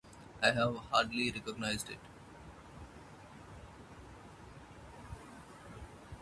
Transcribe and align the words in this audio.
I 0.41 0.49
have 0.49 0.77
hardly 0.91 1.29
recognised 1.31 1.91
it. 1.91 1.99